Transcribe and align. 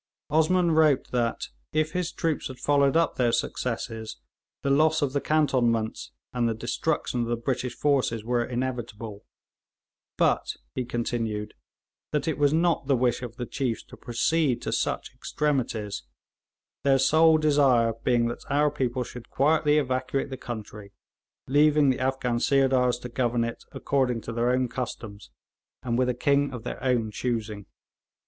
Osman 0.31 0.71
wrote 0.71 1.11
that, 1.11 1.49
if 1.73 1.91
his 1.91 2.11
troops 2.11 2.47
had 2.47 2.57
followed 2.57 2.97
up 2.97 3.17
their 3.17 3.31
successes, 3.31 4.17
the 4.63 4.71
loss 4.71 5.03
of 5.03 5.13
the 5.13 5.21
cantonments 5.21 6.11
and 6.33 6.49
the 6.49 6.55
destruction 6.55 7.21
of 7.21 7.27
the 7.27 7.35
British 7.37 7.75
force 7.75 8.11
were 8.23 8.43
inevitable; 8.43 9.23
but, 10.17 10.55
he 10.73 10.85
continued, 10.85 11.53
that 12.11 12.27
it 12.27 12.39
was 12.39 12.51
not 12.51 12.87
the 12.87 12.95
wish 12.95 13.21
of 13.21 13.35
the 13.35 13.45
chiefs 13.45 13.83
to 13.83 13.95
proceed 13.95 14.59
to 14.63 14.71
such 14.71 15.13
extremities, 15.13 16.01
their 16.83 16.97
sole 16.97 17.37
desire 17.37 17.93
being 18.03 18.25
that 18.27 18.43
our 18.49 18.71
people 18.71 19.03
should 19.03 19.29
quietly 19.29 19.77
evacuate 19.77 20.31
the 20.31 20.35
country, 20.35 20.93
leaving 21.45 21.91
the 21.91 21.99
Afghan 21.99 22.39
sirdars 22.39 22.97
to 22.97 23.07
govern 23.07 23.43
it 23.43 23.65
according 23.71 24.19
to 24.19 24.33
their 24.33 24.49
own 24.49 24.67
customs, 24.67 25.29
and 25.83 25.95
with 25.99 26.09
a 26.09 26.15
king 26.15 26.51
of 26.51 26.63
their 26.63 26.83
own 26.83 27.11
choosing. 27.11 27.67